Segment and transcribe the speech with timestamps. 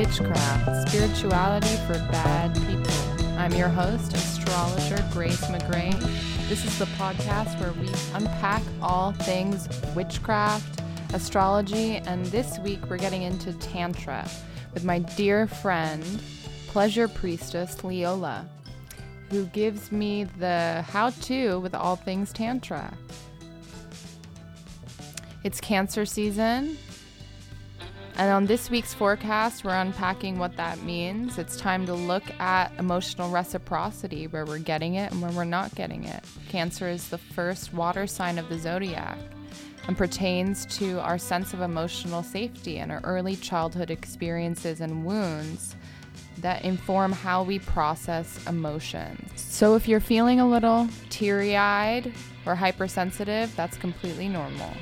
[0.00, 3.36] Bitchcraft, spirituality for bad people.
[3.36, 5.92] I'm your host, astrologer Grace McGray.
[6.48, 10.80] This is the podcast where we unpack all things witchcraft,
[11.12, 14.26] astrology, and this week we're getting into Tantra
[14.72, 16.02] with my dear friend,
[16.68, 18.48] pleasure priestess Leola,
[19.28, 22.90] who gives me the how to with all things Tantra.
[25.44, 26.78] It's Cancer season,
[28.20, 31.38] and on this week's forecast, we're unpacking what that means.
[31.38, 35.74] It's time to look at emotional reciprocity, where we're getting it and where we're not
[35.74, 36.22] getting it.
[36.50, 39.16] Cancer is the first water sign of the zodiac
[39.88, 45.74] and pertains to our sense of emotional safety and our early childhood experiences and wounds
[46.42, 49.30] that inform how we process emotions.
[49.36, 52.12] So if you're feeling a little teary eyed
[52.44, 54.74] or hypersensitive, that's completely normal.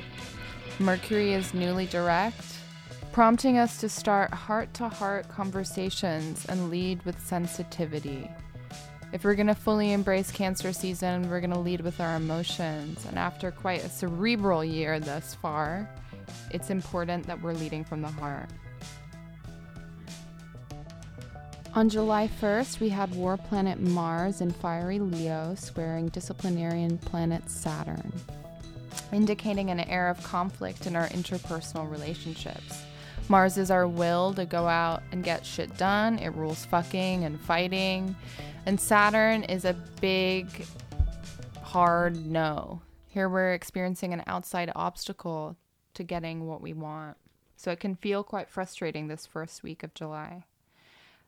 [0.77, 2.43] Mercury is newly direct,
[3.19, 8.31] prompting us to start heart to heart conversations and lead with sensitivity.
[9.11, 13.05] If we're going to fully embrace Cancer season, we're going to lead with our emotions.
[13.05, 15.89] And after quite a cerebral year thus far,
[16.51, 18.47] it's important that we're leading from the heart.
[21.75, 28.13] On July 1st, we had war planet Mars in fiery Leo squaring disciplinarian planet Saturn
[29.11, 32.83] indicating an air of conflict in our interpersonal relationships.
[33.29, 36.17] Mars is our will to go out and get shit done.
[36.17, 38.15] It rules fucking and fighting.
[38.65, 40.47] And Saturn is a big,
[41.61, 42.81] hard no.
[43.07, 45.55] Here we're experiencing an outside obstacle
[45.93, 47.17] to getting what we want.
[47.55, 50.45] So it can feel quite frustrating this first week of July.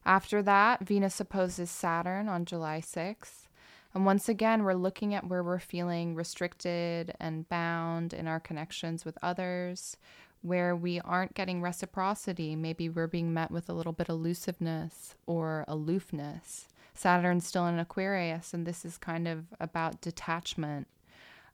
[0.04, 3.48] After that, Venus opposes Saturn on July 6th.
[3.94, 9.06] And once again, we're looking at where we're feeling restricted and bound in our connections
[9.06, 9.98] with others,
[10.42, 12.56] where we aren't getting reciprocity.
[12.56, 16.68] Maybe we're being met with a little bit of elusiveness or aloofness.
[16.94, 20.88] Saturn's still in Aquarius, and this is kind of about detachment.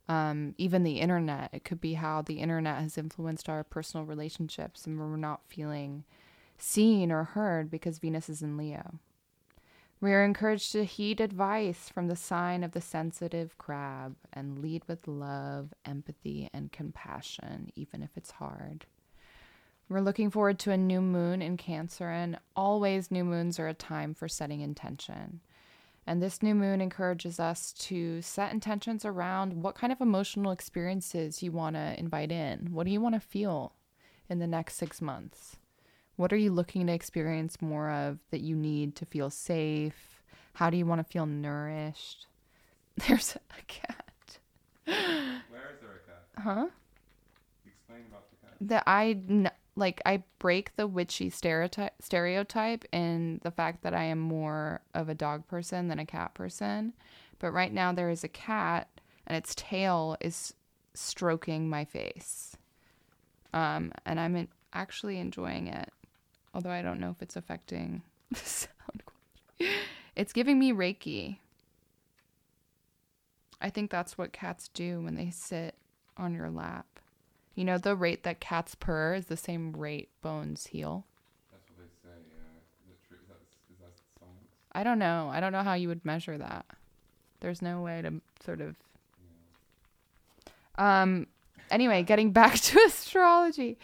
[0.10, 4.86] Um, even the internet, it could be how the internet has influenced our personal relationships,
[4.86, 6.06] and we're not feeling
[6.58, 9.00] seen or heard because Venus is in Leo.
[10.00, 14.84] We are encouraged to heed advice from the sign of the sensitive crab and lead
[14.88, 18.86] with love, empathy, and compassion, even if it's hard.
[19.90, 23.74] We're looking forward to a new moon in Cancer, and always new moons are a
[23.74, 25.40] time for setting intention.
[26.06, 31.42] And this new moon encourages us to set intentions around what kind of emotional experiences
[31.42, 32.70] you want to invite in.
[32.72, 33.74] What do you want to feel
[34.30, 35.58] in the next six months?
[36.18, 40.24] What are you looking to experience more of that you need to feel safe?
[40.54, 42.26] How do you want to feel nourished?
[43.08, 44.40] There's a cat.
[44.86, 46.44] Where is there a cat?
[46.44, 46.68] Huh?
[47.68, 48.56] Explain about the cat.
[48.62, 54.18] That I like I break the witchy stereotype stereotype in the fact that I am
[54.18, 56.94] more of a dog person than a cat person.
[57.38, 58.88] But right now there is a cat
[59.28, 60.56] and its tail is
[60.96, 62.58] stroking my face.
[63.54, 65.92] Um, and I'm in- actually enjoying it
[66.54, 69.76] although I don't know if it's affecting the sound quality.
[70.16, 71.38] It's giving me Reiki.
[73.62, 75.76] I think that's what cats do when they sit
[76.16, 76.86] on your lap.
[77.56, 81.06] You know, the rate that cats purr is the same rate bones heal.
[81.52, 82.16] That's what they say.
[82.30, 82.84] Yeah.
[82.84, 83.18] Is that true?
[83.20, 83.40] Is that,
[83.74, 84.50] is that science?
[84.74, 85.30] I don't know.
[85.32, 86.66] I don't know how you would measure that.
[87.40, 88.76] There's no way to sort of.
[90.78, 91.28] Um.
[91.72, 93.78] Anyway, getting back to astrology,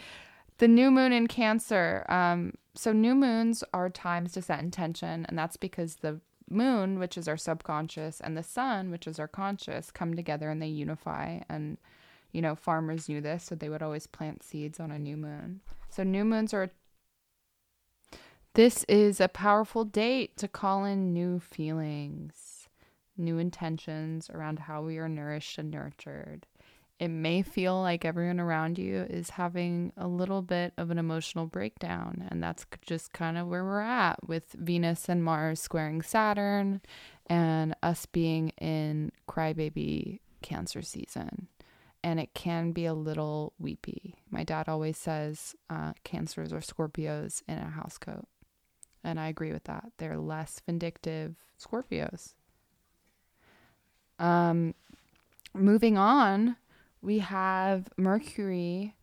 [0.64, 2.06] the new moon in Cancer.
[2.08, 2.54] Um.
[2.74, 7.28] So new moons are times to set intention, and that's because the moon, which is
[7.28, 11.40] our subconscious, and the sun, which is our conscious, come together and they unify.
[11.50, 11.76] And
[12.32, 15.60] you know, farmers knew this, so they would always plant seeds on a new moon.
[15.90, 16.70] So new moons are
[18.54, 22.70] this is a powerful date to call in new feelings,
[23.18, 26.46] new intentions around how we are nourished and nurtured.
[27.04, 31.44] It may feel like everyone around you is having a little bit of an emotional
[31.44, 36.80] breakdown, and that's just kind of where we're at with Venus and Mars squaring Saturn
[37.26, 41.48] and us being in crybaby Cancer season.
[42.02, 44.14] And it can be a little weepy.
[44.30, 48.24] My dad always says uh, Cancers are Scorpios in a housecoat.
[49.04, 49.92] And I agree with that.
[49.98, 52.32] They're less vindictive Scorpios.
[54.18, 54.74] Um,
[55.52, 56.56] moving on,
[57.04, 58.94] we have Mercury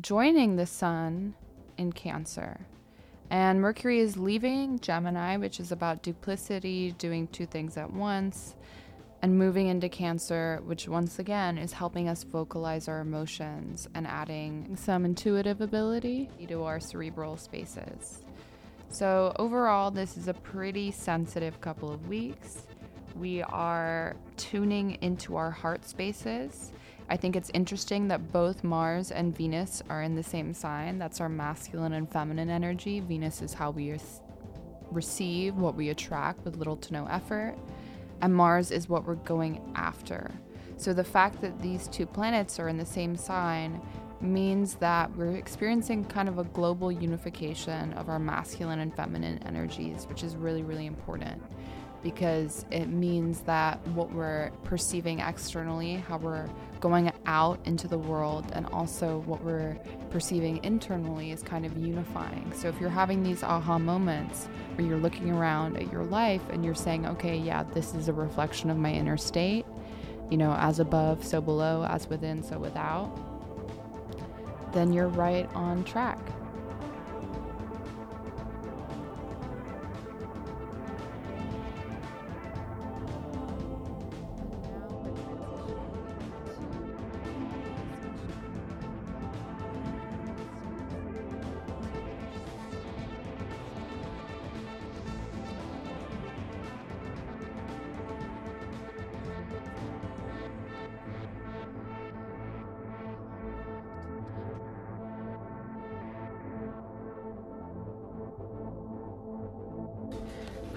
[0.00, 1.34] joining the Sun
[1.76, 2.66] in Cancer.
[3.28, 8.54] And Mercury is leaving Gemini, which is about duplicity, doing two things at once.
[9.22, 14.74] and moving into Cancer, which once again is helping us vocalize our emotions and adding
[14.76, 18.22] some intuitive ability to our cerebral spaces.
[18.88, 22.62] So, overall, this is a pretty sensitive couple of weeks.
[23.14, 26.72] We are tuning into our heart spaces.
[27.10, 30.98] I think it's interesting that both Mars and Venus are in the same sign.
[30.98, 33.00] That's our masculine and feminine energy.
[33.00, 33.98] Venus is how we
[34.90, 37.56] receive, what we attract with little to no effort
[38.22, 40.30] and Mars is what we're going after.
[40.76, 43.80] So the fact that these two planets are in the same sign
[44.20, 50.06] means that we're experiencing kind of a global unification of our masculine and feminine energies,
[50.08, 51.42] which is really, really important
[52.02, 56.48] because it means that what we're perceiving externally, how we're
[56.80, 59.76] going out into the world, and also what we're
[60.10, 62.52] perceiving internally is kind of unifying.
[62.54, 66.64] So if you're having these aha moments where you're looking around at your life and
[66.64, 69.66] you're saying, okay, yeah, this is a reflection of my inner state,
[70.30, 73.12] you know, as above, so below, as within, so without,
[74.72, 76.18] then you're right on track.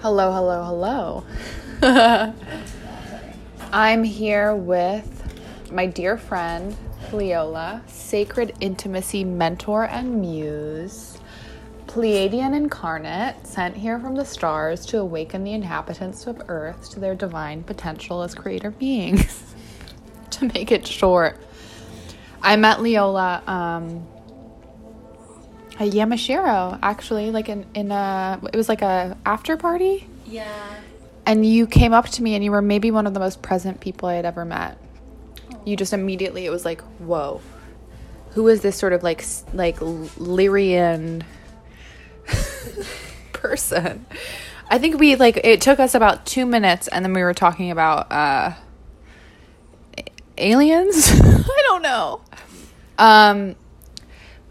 [0.04, 1.24] Hello, hello,
[1.80, 2.34] hello.
[3.72, 6.76] I'm here with my dear friend,
[7.10, 11.16] Leola, sacred intimacy mentor and muse,
[11.86, 17.14] Pleiadian incarnate, sent here from the stars to awaken the inhabitants of Earth to their
[17.14, 19.54] divine potential as creator beings.
[20.32, 21.40] to make it short,
[22.42, 24.06] I met Leola um,
[25.76, 30.06] a Yamashiro, actually, like in in a it was like a after party.
[30.26, 30.76] Yeah.
[31.26, 33.80] And you came up to me and you were maybe one of the most present
[33.80, 34.78] people I had ever met.
[35.64, 37.40] You just immediately it was like, whoa,
[38.30, 41.22] who is this sort of like like Lyrian
[43.32, 44.06] person?
[44.68, 47.70] I think we like it took us about two minutes and then we were talking
[47.70, 48.54] about uh
[50.38, 51.10] aliens.
[51.22, 52.20] I don't know.
[52.98, 53.56] Um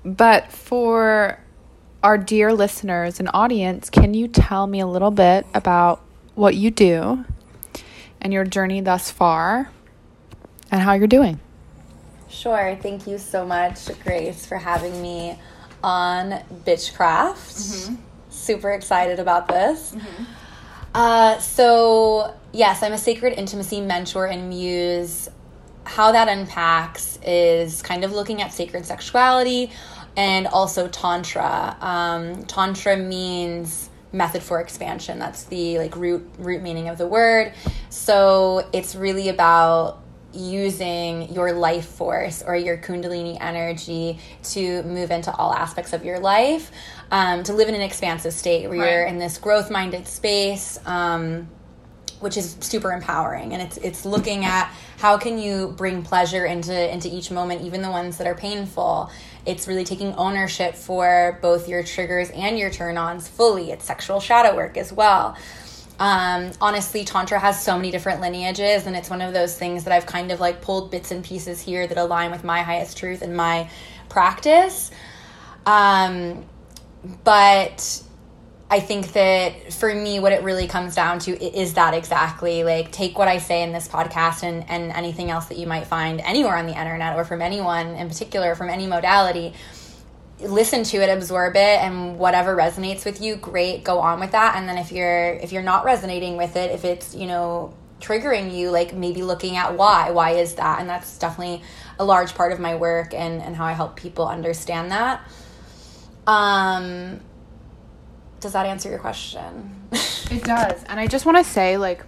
[0.03, 1.39] but for
[2.03, 6.01] our dear listeners and audience, can you tell me a little bit about
[6.35, 7.23] what you do
[8.21, 9.69] and your journey thus far
[10.71, 11.39] and how you're doing?
[12.29, 12.77] Sure.
[12.81, 15.37] Thank you so much, Grace, for having me
[15.83, 16.31] on
[16.65, 17.35] Bitchcraft.
[17.35, 17.95] Mm-hmm.
[18.29, 19.93] Super excited about this.
[19.93, 20.23] Mm-hmm.
[20.95, 25.29] Uh, so, yes, I'm a sacred intimacy mentor and muse.
[25.85, 29.71] How that unpacks is kind of looking at sacred sexuality,
[30.15, 31.75] and also tantra.
[31.81, 35.19] Um, tantra means method for expansion.
[35.19, 37.53] That's the like root root meaning of the word.
[37.89, 45.31] So it's really about using your life force or your kundalini energy to move into
[45.35, 46.71] all aspects of your life
[47.11, 48.91] um, to live in an expansive state where right.
[48.91, 51.47] you're in this growth minded space um,
[52.19, 56.91] which is super empowering and it's it's looking at how can you bring pleasure into
[56.91, 59.11] into each moment even the ones that are painful
[59.45, 63.71] it's really taking ownership for both your triggers and your turn ons fully.
[63.71, 65.35] It's sexual shadow work as well.
[65.99, 69.93] Um, honestly, Tantra has so many different lineages, and it's one of those things that
[69.93, 73.21] I've kind of like pulled bits and pieces here that align with my highest truth
[73.21, 73.69] and my
[74.09, 74.91] practice.
[75.65, 76.45] Um,
[77.23, 78.02] but
[78.73, 82.91] I think that for me, what it really comes down to is that exactly like
[82.91, 86.19] take what I say in this podcast and, and anything else that you might find
[86.21, 89.53] anywhere on the internet or from anyone in particular, from any modality.
[90.39, 94.55] Listen to it, absorb it, and whatever resonates with you, great, go on with that.
[94.55, 98.57] And then if you're if you're not resonating with it, if it's you know triggering
[98.57, 100.79] you, like maybe looking at why, why is that?
[100.79, 101.61] And that's definitely
[101.99, 105.21] a large part of my work and and how I help people understand that.
[106.25, 107.19] Um,
[108.43, 109.87] does that answer your question?
[109.91, 110.83] it does.
[110.83, 112.05] And I just want to say, like,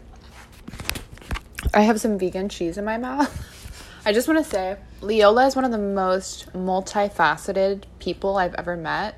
[1.73, 3.41] I have some vegan cheese in my mouth.
[4.05, 8.77] I just want to say, Leola is one of the most multifaceted people I've ever
[8.77, 9.17] met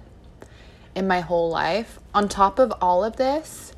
[0.96, 2.00] in my whole life.
[2.14, 3.74] On top of all of this,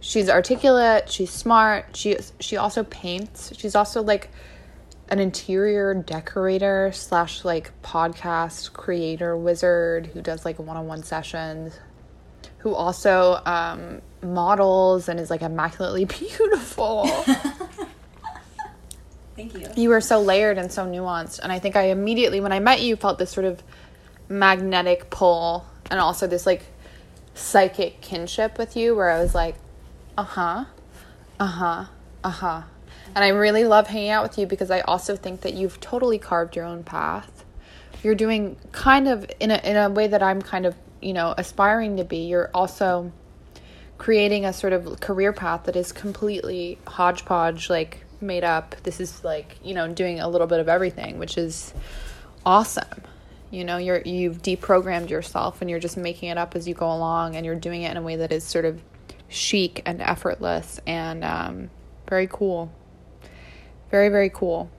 [0.00, 3.52] she's articulate, she's smart, she she also paints.
[3.56, 4.30] She's also like
[5.08, 11.78] an interior decorator slash like podcast creator wizard who does like one-on-one sessions
[12.62, 17.06] who also um, models and is like immaculately beautiful.
[19.34, 19.68] Thank you.
[19.76, 22.82] you were so layered and so nuanced and i think i immediately when i met
[22.82, 23.62] you felt this sort of
[24.28, 26.62] magnetic pull and also this like
[27.34, 29.54] psychic kinship with you where i was like
[30.18, 30.66] uh-huh
[31.40, 31.86] uh-huh
[32.22, 32.62] uh-huh
[33.14, 36.18] and i really love hanging out with you because i also think that you've totally
[36.18, 37.42] carved your own path
[38.02, 41.34] you're doing kind of in a, in a way that i'm kind of you know
[41.36, 43.12] aspiring to be you're also
[43.98, 48.76] creating a sort of career path that is completely hodgepodge like made up.
[48.82, 51.74] This is like you know doing a little bit of everything which is
[52.46, 53.02] awesome.
[53.50, 56.90] You know you're you've deprogrammed yourself and you're just making it up as you go
[56.90, 58.80] along and you're doing it in a way that is sort of
[59.28, 61.70] chic and effortless and um,
[62.08, 62.72] very cool.
[63.90, 64.70] Very very cool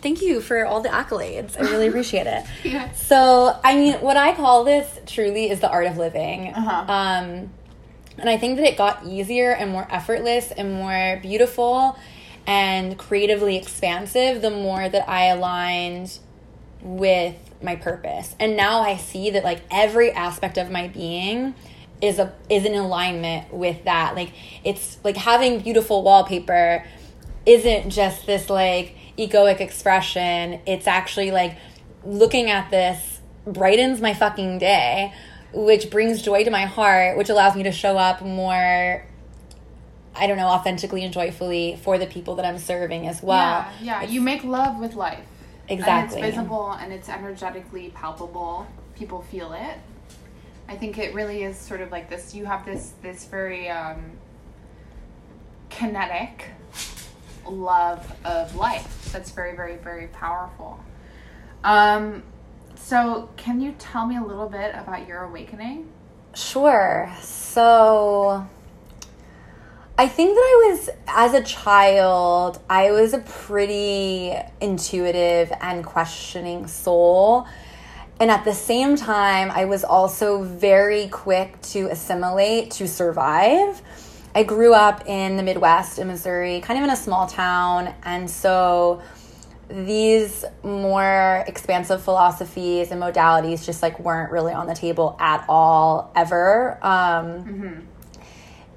[0.00, 1.58] Thank you for all the accolades.
[1.58, 2.44] I really appreciate it.
[2.64, 2.92] yeah.
[2.92, 6.52] So, I mean, what I call this truly is the art of living.
[6.54, 6.92] Uh-huh.
[6.92, 7.50] Um,
[8.18, 11.98] and I think that it got easier and more effortless and more beautiful
[12.46, 16.18] and creatively expansive the more that I aligned
[16.80, 18.34] with my purpose.
[18.40, 21.54] And now I see that like every aspect of my being
[22.00, 24.14] is a is in alignment with that.
[24.14, 24.32] Like
[24.64, 26.84] it's like having beautiful wallpaper
[27.44, 30.60] isn't just this like egoic expression.
[30.66, 31.56] It's actually like
[32.04, 35.12] looking at this brightens my fucking day,
[35.52, 39.04] which brings joy to my heart, which allows me to show up more
[40.20, 43.38] I don't know, authentically and joyfully for the people that I'm serving as well.
[43.38, 45.24] yeah yeah It's- you make love with life
[45.68, 46.16] Exactly.
[46.18, 49.76] and it's visible and it's energetically palpable people feel it
[50.68, 54.12] i think it really is sort of like this you have this this very um
[55.70, 56.46] kinetic
[57.48, 60.78] love of life that's very very very powerful
[61.64, 62.22] um
[62.74, 65.88] so can you tell me a little bit about your awakening
[66.38, 67.12] Sure.
[67.20, 68.46] So
[69.98, 76.68] I think that I was, as a child, I was a pretty intuitive and questioning
[76.68, 77.48] soul.
[78.20, 83.82] And at the same time, I was also very quick to assimilate to survive.
[84.38, 87.92] I grew up in the Midwest in Missouri, kind of in a small town.
[88.04, 89.02] And so
[89.68, 96.12] these more expansive philosophies and modalities just like weren't really on the table at all
[96.14, 96.78] ever.
[96.86, 97.88] Um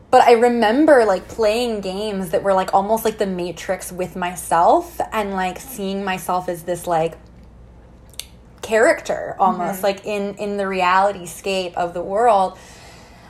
[0.09, 4.99] but i remember like playing games that were like almost like the matrix with myself
[5.13, 7.17] and like seeing myself as this like
[8.63, 12.57] character almost like in in the reality scape of the world.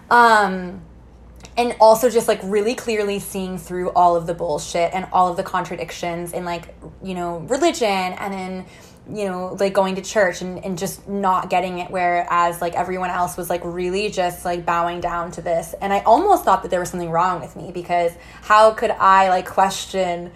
[0.10, 0.82] Um
[1.58, 5.38] and also just like really clearly seeing through all of the bullshit and all of
[5.38, 8.66] the contradictions in like you know religion and in
[9.14, 13.10] you know like going to church and, and just not getting it whereas like everyone
[13.10, 15.74] else was like really just like bowing down to this.
[15.82, 19.30] And i almost thought that there was something wrong with me because how could i
[19.30, 20.32] like question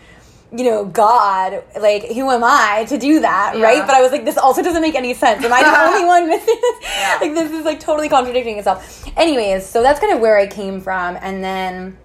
[0.58, 3.64] you know, God, like, who am I to do that, Yeah.
[3.64, 3.86] right?
[3.86, 5.44] But I was like, this also doesn't make any sense.
[5.44, 6.76] Am I the only one missing this?
[6.98, 7.18] Yeah.
[7.22, 9.06] Like, this is like totally contradicting itself.
[9.18, 11.18] Anyways, so that's kind of where I came from.
[11.22, 11.98] And then,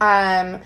[0.00, 0.60] um,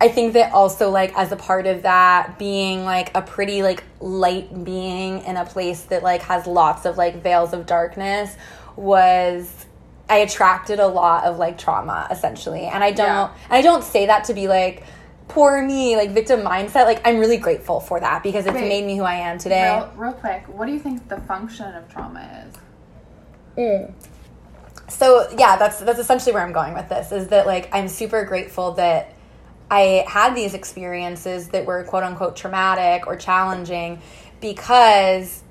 [0.00, 3.82] I think that also, like, as a part of that, being like a pretty, like,
[4.00, 8.36] light being in a place that, like, has lots of, like, veils of darkness
[8.76, 9.64] was.
[10.08, 12.66] I attracted a lot of like trauma essentially.
[12.66, 13.28] And I don't Yeah.
[13.50, 14.84] and I don't say that to be like
[15.28, 16.84] poor me, like victim mindset.
[16.84, 18.68] Like I'm really grateful for that because it's Wait.
[18.68, 19.76] made me who I am today.
[19.76, 22.54] real, real quick what do you think the function of trauma is
[23.56, 23.94] mm.
[24.88, 27.12] So yeah, that's that's essentially where I'm going with this.
[27.12, 29.14] Is that like I'm super grateful that
[29.70, 34.00] I had these experiences that were quote unquote traumatic or challenging
[34.40, 35.42] because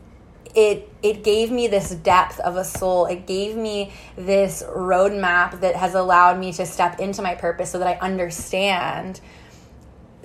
[0.56, 3.08] it it gave me this depth of a soul.
[3.08, 7.80] It gave me this roadmap that has allowed me to step into my purpose so
[7.80, 9.20] that I understand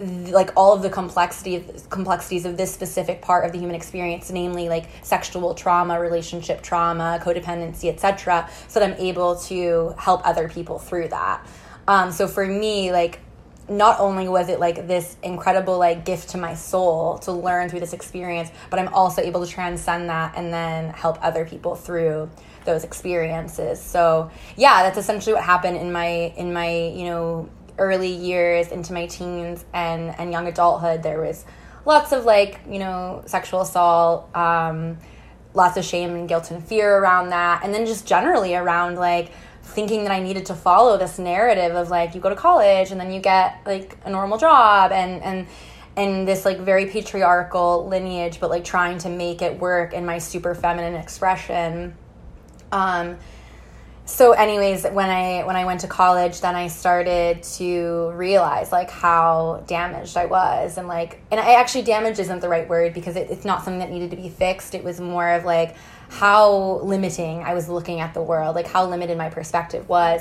[0.00, 4.68] like all of the complexity complexities of this specific part of the human experience namely
[4.68, 10.78] like sexual trauma relationship trauma codependency etc so that i'm able to help other people
[10.78, 11.46] through that.
[11.86, 13.20] Um, so for me like
[13.68, 17.78] not only was it like this incredible like gift to my soul to learn through
[17.78, 22.28] this experience but i'm also able to transcend that and then help other people through
[22.64, 23.80] those experiences.
[23.80, 27.48] So yeah that's essentially what happened in my in my you know
[27.80, 31.44] early years into my teens and and young adulthood there was
[31.84, 34.96] lots of like you know sexual assault um
[35.54, 37.64] lots of shame and guilt and fear around that.
[37.64, 39.32] And then just generally around like
[39.62, 43.00] thinking that I needed to follow this narrative of like you go to college and
[43.00, 45.46] then you get like a normal job and and
[45.96, 50.18] and this like very patriarchal lineage but like trying to make it work in my
[50.18, 51.94] super feminine expression.
[52.72, 53.18] Um
[54.04, 58.90] so anyways when i when i went to college then i started to realize like
[58.90, 63.16] how damaged i was and like and i actually damaged isn't the right word because
[63.16, 64.74] it, it's not something that needed to be fixed.
[64.74, 65.76] It was more of like
[66.08, 70.20] how limiting i was looking at the world like how limited my perspective was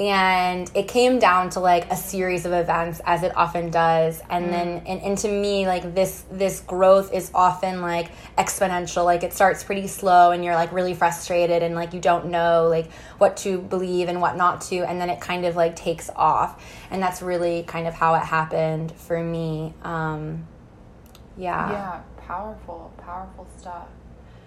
[0.00, 4.22] and it came down to like a series of events as it often does.
[4.30, 4.50] And mm.
[4.50, 9.04] then and, and to me like this this growth is often like exponential.
[9.04, 12.66] Like it starts pretty slow and you're like really frustrated and like you don't know
[12.68, 14.78] like what to believe and what not to.
[14.78, 16.64] And then it kind of like takes off.
[16.90, 19.74] And that's really kind of how it happened for me.
[19.82, 20.46] Um
[21.36, 21.70] yeah.
[21.70, 23.88] Yeah powerful powerful stuff.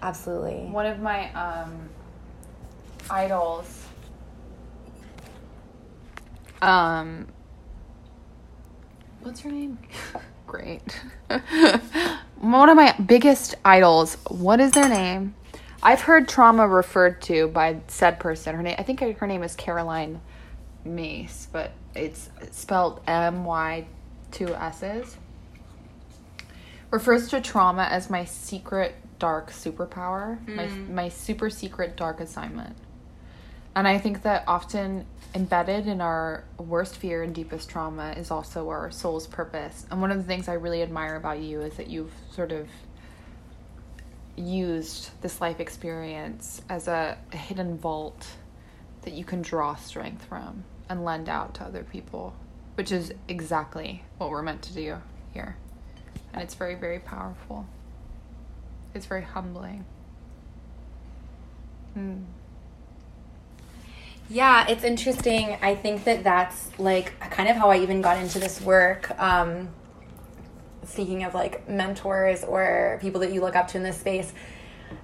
[0.01, 0.67] Absolutely.
[0.71, 1.89] One of my um
[3.07, 3.85] idols
[6.67, 7.27] um,
[9.21, 9.77] what's her name?
[10.47, 10.81] Great.
[12.39, 14.17] One of my biggest idols.
[14.27, 15.35] What is their name?
[15.81, 18.55] I've heard trauma referred to by said person.
[18.55, 20.21] Her name, I think her name is Caroline
[20.85, 23.85] Myss, but it's spelled M Y
[24.31, 25.17] two S's.
[26.91, 30.55] Refers to trauma as my secret dark superpower, mm.
[30.55, 32.75] my my super secret dark assignment.
[33.75, 38.69] And I think that often embedded in our worst fear and deepest trauma is also
[38.69, 39.85] our soul's purpose.
[39.89, 42.67] And one of the things I really admire about you is that you've sort of
[44.35, 48.27] used this life experience as a, a hidden vault
[49.03, 52.35] that you can draw strength from and lend out to other people,
[52.75, 54.97] which is exactly what we're meant to do
[55.33, 55.55] here.
[56.33, 57.67] And it's very, very powerful.
[58.93, 59.85] It's very humbling.
[61.93, 62.23] Hmm.
[64.29, 65.57] Yeah, it's interesting.
[65.61, 69.11] I think that that's like kind of how I even got into this work.
[69.19, 69.69] Um,
[70.85, 74.33] speaking of like mentors or people that you look up to in this space,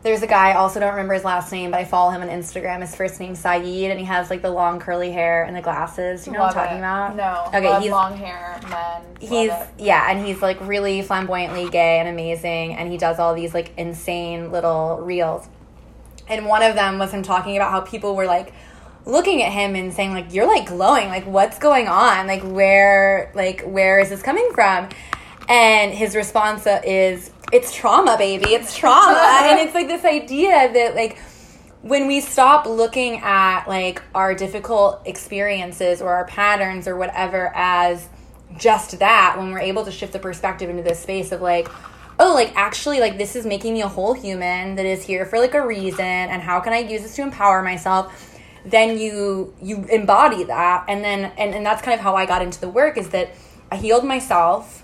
[0.03, 2.29] there's a guy, I also don't remember his last name, but I follow him on
[2.29, 2.81] Instagram.
[2.81, 6.25] His first name's Saeed, and he has like the long curly hair and the glasses.
[6.25, 6.79] You know Love what I'm talking it.
[6.79, 7.15] about?
[7.15, 7.57] No.
[7.57, 9.03] Okay, he's long hair men.
[9.19, 13.53] He's yeah, and he's like really flamboyantly gay and amazing, and he does all these
[13.53, 15.47] like insane little reels.
[16.27, 18.53] And one of them was him talking about how people were like
[19.05, 21.09] looking at him and saying like you're like glowing.
[21.09, 22.27] Like what's going on?
[22.27, 24.89] Like where like where is this coming from?
[25.47, 28.53] And his response is it's trauma baby.
[28.53, 29.39] It's trauma.
[29.49, 31.17] And it's like this idea that like
[31.81, 38.07] when we stop looking at like our difficult experiences or our patterns or whatever as
[38.57, 41.69] just that when we're able to shift the perspective into this space of like
[42.19, 45.39] oh like actually like this is making me a whole human that is here for
[45.39, 48.28] like a reason and how can i use this to empower myself
[48.65, 50.85] then you you embody that.
[50.87, 53.31] And then and, and that's kind of how i got into the work is that
[53.71, 54.83] i healed myself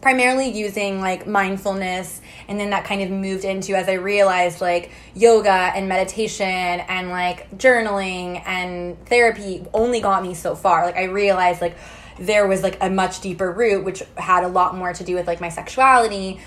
[0.00, 2.20] primarily using like mindfulness.
[2.48, 7.10] And then that kind of moved into as i realized like yoga and meditation and
[7.10, 10.86] like journaling and therapy only got me so far.
[10.86, 11.76] Like i realized like
[12.18, 15.26] there was like a much deeper root which had a lot more to do with
[15.26, 16.40] like my sexuality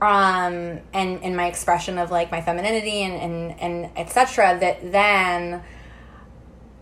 [0.00, 5.62] um and and my expression of like my femininity and and and etc that then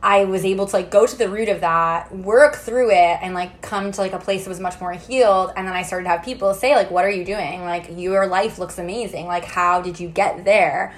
[0.07, 3.35] I was able to like go to the root of that, work through it, and
[3.35, 5.51] like come to like a place that was much more healed.
[5.57, 7.65] And then I started to have people say, like, what are you doing?
[7.65, 9.27] Like, your life looks amazing.
[9.27, 10.95] Like, how did you get there?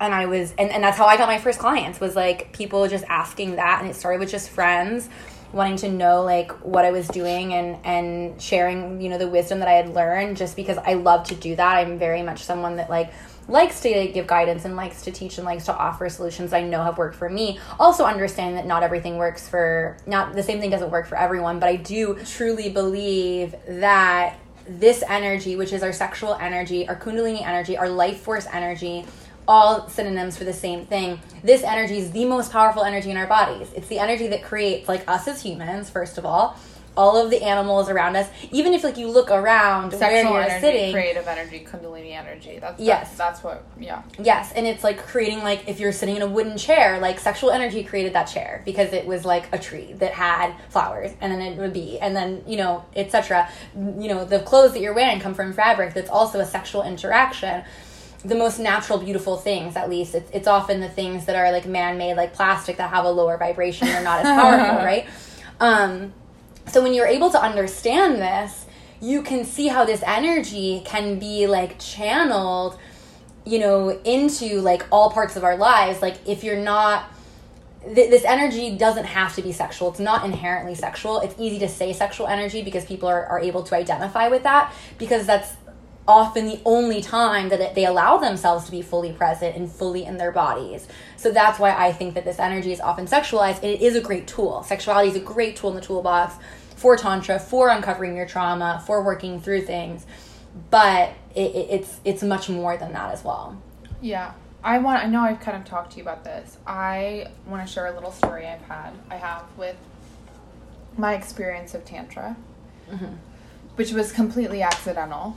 [0.00, 2.88] And I was, and, and that's how I got my first clients was like people
[2.88, 3.82] just asking that.
[3.82, 5.10] And it started with just friends
[5.52, 9.60] wanting to know like what I was doing and, and sharing, you know, the wisdom
[9.60, 11.76] that I had learned just because I love to do that.
[11.76, 13.12] I'm very much someone that like
[13.48, 16.82] likes to give guidance and likes to teach and likes to offer solutions I know
[16.82, 17.58] have worked for me.
[17.80, 21.58] Also understanding that not everything works for not the same thing doesn't work for everyone,
[21.58, 24.36] but I do truly believe that
[24.68, 29.06] this energy, which is our sexual energy, our kundalini energy, our life force energy,
[29.48, 31.18] all synonyms for the same thing.
[31.42, 33.72] This energy is the most powerful energy in our bodies.
[33.74, 36.56] It's the energy that creates like us as humans, first of all,
[36.98, 38.28] all of the animals around us.
[38.50, 42.58] Even if like you look around Sexual where you're energy, sitting, creative energy, kundalini energy.
[42.58, 44.02] That's yes, that's, that's what yeah.
[44.18, 47.50] Yes, and it's like creating like if you're sitting in a wooden chair, like sexual
[47.50, 51.40] energy created that chair because it was like a tree that had flowers, and then
[51.40, 53.48] it would be, and then you know, etc.
[53.74, 57.64] You know, the clothes that you're wearing come from fabric that's also a sexual interaction
[58.24, 61.66] the most natural, beautiful things, at least, it's, it's often the things that are like
[61.66, 63.86] man made, like plastic, that have a lower vibration.
[63.88, 65.06] They're not as powerful, right?
[65.60, 66.12] Um,
[66.66, 68.66] so when you're able to understand this,
[69.00, 72.78] you can see how this energy can be like channeled,
[73.44, 76.02] you know, into like all parts of our lives.
[76.02, 77.04] Like if you're not
[77.94, 79.90] th- this energy doesn't have to be sexual.
[79.90, 81.20] It's not inherently sexual.
[81.20, 84.74] It's easy to say sexual energy because people are, are able to identify with that
[84.98, 85.54] because that's
[86.08, 90.04] often the only time that it, they allow themselves to be fully present and fully
[90.04, 90.88] in their bodies.
[91.16, 93.56] So that's why I think that this energy is often sexualized.
[93.56, 94.62] And it is a great tool.
[94.62, 96.34] Sexuality is a great tool in the toolbox
[96.74, 100.06] for tantra, for uncovering your trauma, for working through things.
[100.70, 103.60] But it, it, it's it's much more than that as well.
[104.00, 104.32] Yeah.
[104.64, 106.56] I want I know I've kind of talked to you about this.
[106.66, 109.76] I want to share a little story I've had I have with
[110.96, 112.36] my experience of tantra,
[112.90, 113.14] mm-hmm.
[113.76, 115.36] which was completely accidental.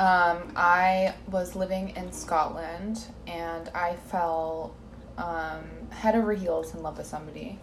[0.00, 4.74] Um, I was living in Scotland and I fell
[5.18, 7.58] um, head over heels in love with somebody.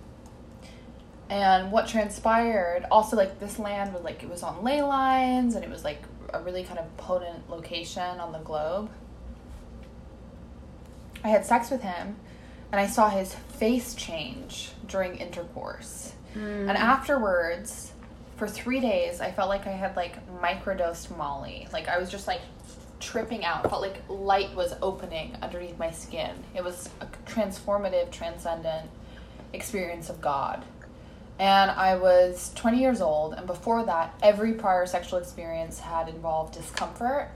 [1.32, 5.66] And what transpired, also like this land was like it was on ley lines and
[5.66, 8.92] it was like a really kind of potent location on the globe.
[11.24, 12.18] I had sex with him
[12.72, 16.14] and I saw his face change during intercourse.
[16.70, 17.94] And afterwards,
[18.38, 21.68] for three days, I felt like I had like microdosed Molly.
[21.74, 22.42] Like I was just like
[23.00, 23.70] tripping out.
[23.70, 26.32] Felt like light was opening underneath my skin.
[26.56, 28.90] It was a transformative, transcendent
[29.54, 30.64] experience of God.
[31.40, 36.56] And I was 20 years old, and before that, every prior sexual experience had involved
[36.56, 37.30] discomfort,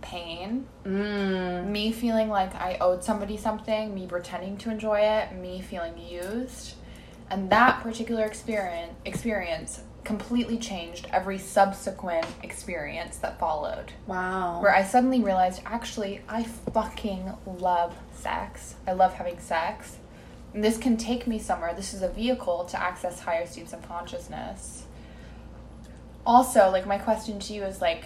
[0.00, 1.66] pain, Mm.
[1.68, 6.74] me feeling like I owed somebody something, me pretending to enjoy it, me feeling used.
[7.30, 13.92] And that particular experience experience completely changed every subsequent experience that followed.
[14.06, 14.60] Wow.
[14.60, 18.74] Where I suddenly realized actually I fucking love sex.
[18.86, 19.96] I love having sex.
[20.52, 21.74] And this can take me somewhere.
[21.74, 24.84] This is a vehicle to access higher states of consciousness.
[26.26, 28.04] Also, like my question to you is like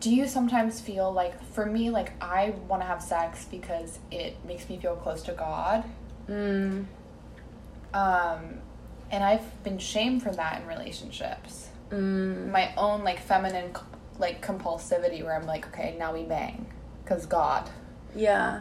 [0.00, 4.34] do you sometimes feel like for me like I want to have sex because it
[4.46, 5.84] makes me feel close to God?
[6.28, 6.86] Mm.
[7.94, 8.60] Um
[9.10, 11.68] and I've been shamed for that in relationships.
[11.90, 12.50] Mm.
[12.50, 13.74] My own like feminine
[14.18, 16.66] like compulsivity where I'm like, okay, now we bang
[17.06, 17.68] cuz God.
[18.14, 18.60] Yeah.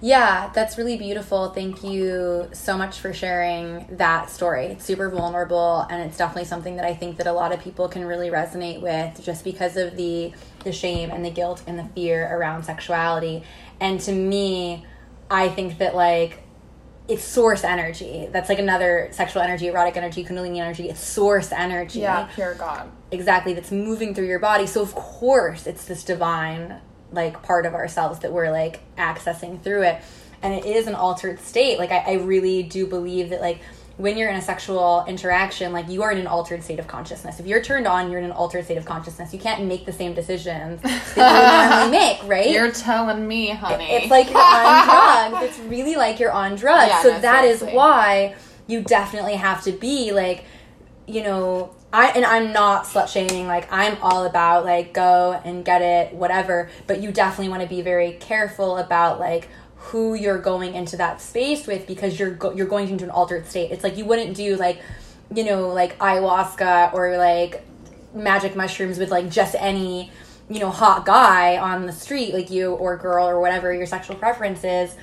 [0.00, 1.50] Yeah, that's really beautiful.
[1.50, 4.66] Thank you so much for sharing that story.
[4.66, 7.88] It's super vulnerable and it's definitely something that I think that a lot of people
[7.88, 10.32] can really resonate with just because of the
[10.64, 13.42] the shame and the guilt and the fear around sexuality.
[13.80, 14.84] And to me,
[15.30, 16.42] I think that like
[17.08, 18.28] it's source energy.
[18.32, 20.88] That's like another sexual energy, erotic energy, kundalini energy.
[20.88, 22.90] It's source energy Yeah, pure God.
[23.10, 26.80] exactly that's moving through your body so of course it's this divine
[27.12, 30.02] like part of ourselves that we're like accessing through it
[30.42, 33.60] and it is an altered state like I, I really do believe that like
[33.96, 37.40] when you're in a sexual interaction like you are in an altered state of consciousness
[37.40, 39.92] if you're turned on you're in an altered state of consciousness you can't make the
[39.92, 41.22] same decisions that you
[41.80, 43.86] normally make right You're telling me, honey.
[43.90, 45.46] it's like you're on drugs.
[45.48, 46.88] It's really like you're on drugs.
[46.88, 47.76] Yeah, so no, that is seriously.
[47.76, 48.34] why
[48.66, 50.44] you definitely have to be like,
[51.06, 53.46] you know, I and I'm not slut shaming.
[53.46, 56.68] Like I'm all about like go and get it, whatever.
[56.86, 61.20] But you definitely want to be very careful about like who you're going into that
[61.20, 63.70] space with because you're go- you're going into an altered state.
[63.70, 64.80] It's like you wouldn't do like,
[65.34, 67.64] you know, like ayahuasca or like
[68.14, 70.10] magic mushrooms with like just any
[70.48, 74.16] you know hot guy on the street like you or girl or whatever your sexual
[74.16, 74.96] preference is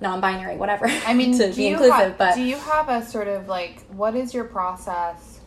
[0.00, 3.46] non-binary whatever I mean, to be inclusive have, but do you have a sort of
[3.46, 5.38] like what is your process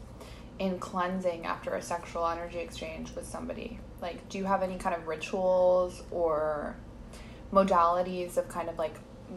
[0.61, 3.79] in cleansing after a sexual energy exchange with somebody?
[3.99, 6.75] Like, do you have any kind of rituals or
[7.51, 8.95] modalities of kind of like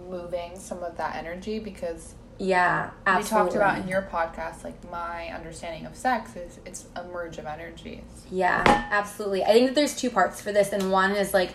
[0.09, 1.59] moving some of that energy?
[1.59, 6.59] Because yeah absolutely we talked about in your podcast, like my understanding of sex is
[6.67, 8.03] it's a merge of energies.
[8.31, 9.45] Yeah, absolutely.
[9.45, 11.55] I think that there's two parts for this, and one is like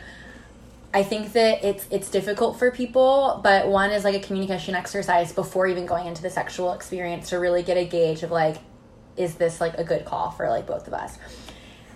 [0.93, 5.31] I think that it's it's difficult for people, but one is like a communication exercise
[5.31, 8.57] before even going into the sexual experience to really get a gauge of like,
[9.15, 11.19] is this like a good call for like both of us?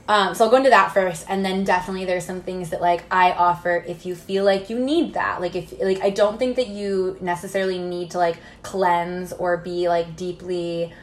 [0.08, 3.04] Um, so I'll go into that first, and then definitely there's some things that like
[3.10, 5.40] I offer if you feel like you need that.
[5.40, 9.88] Like if like I don't think that you necessarily need to like cleanse or be
[9.88, 10.94] like deeply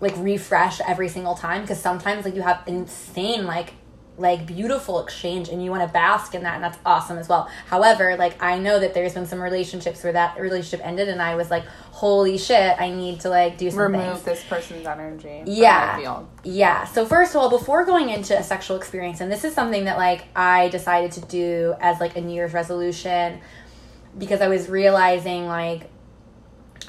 [0.00, 3.74] like refresh every single time because sometimes like you have insane like
[4.20, 7.48] like beautiful exchange and you want to bask in that and that's awesome as well
[7.66, 11.34] however like i know that there's been some relationships where that relationship ended and i
[11.34, 15.42] was like holy shit i need to like do something Remove this person's energy.
[15.46, 16.22] Yeah.
[16.44, 16.84] yeah.
[16.84, 19.96] So first of all, before going into a sexual experience, and this is something that
[19.96, 23.40] like I decided to do as like a New Year's resolution
[24.18, 25.90] because I was realizing like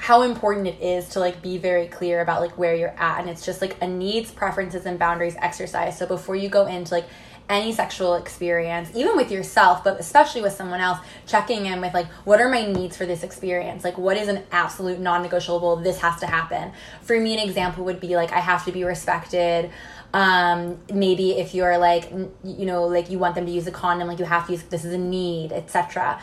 [0.02, 3.30] how important it is to like be very clear about like where you're at and
[3.30, 5.96] it's just like a needs, preferences and boundaries exercise.
[5.96, 7.04] So before you go into like
[7.48, 12.08] any sexual experience, even with yourself, but especially with someone else, checking in with like,
[12.24, 13.84] what are my needs for this experience?
[13.84, 15.76] Like, what is an absolute non negotiable?
[15.76, 16.72] This has to happen.
[17.02, 19.70] For me, an example would be like, I have to be respected.
[20.12, 22.10] Um, maybe if you're like,
[22.42, 24.64] you know, like you want them to use a condom, like you have to use
[24.64, 26.20] this is a need, etc.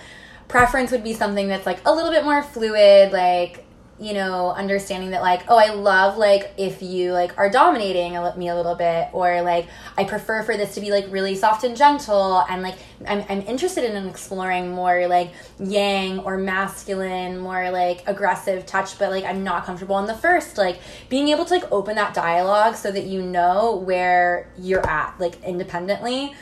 [0.49, 3.65] Preference would be something that's like a little bit more fluid, like
[3.99, 8.47] you know, understanding that like, oh, I love like if you like are dominating me
[8.47, 11.75] a little bit, or like I prefer for this to be like really soft and
[11.75, 18.07] gentle, and like I'm I'm interested in exploring more like yang or masculine, more like
[18.07, 20.57] aggressive touch, but like I'm not comfortable in the first.
[20.57, 25.19] Like being able to like open that dialogue so that you know where you're at,
[25.19, 26.33] like independently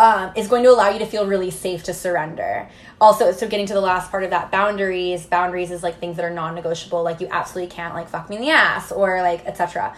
[0.00, 2.70] um, is going to allow you to feel really safe to surrender.
[3.02, 6.24] Also, so getting to the last part of that boundaries, boundaries is like things that
[6.24, 9.94] are non-negotiable, like you absolutely can't like fuck me in the ass or like etc.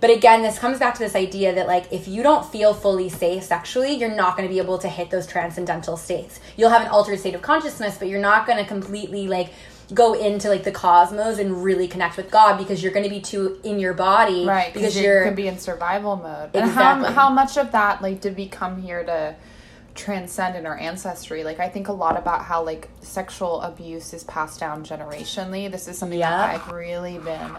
[0.00, 3.10] But again, this comes back to this idea that like if you don't feel fully
[3.10, 6.40] safe sexually, you're not going to be able to hit those transcendental states.
[6.56, 9.52] You'll have an altered state of consciousness, but you're not going to completely like
[9.92, 13.20] go into like the cosmos and really connect with God because you're going to be
[13.20, 16.50] too in your body Right, because you you're could be in survival mode.
[16.54, 17.14] And how, Exactly.
[17.14, 19.34] how much of that, like, did we come here to
[19.94, 21.44] transcend in our ancestry?
[21.44, 25.70] Like, I think a lot about how, like, sexual abuse is passed down generationally.
[25.70, 26.30] This is something Yeah.
[26.30, 27.56] that I've really been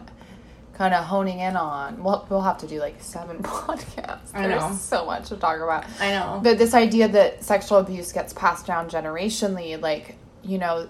[0.73, 2.03] kind of honing in on.
[2.03, 4.31] We'll, we'll have to do, like, seven podcasts.
[4.33, 4.73] I There's know.
[4.73, 5.85] so much to talk about.
[5.99, 6.41] I know.
[6.43, 10.89] But this idea that sexual abuse gets passed down generationally, like, you know,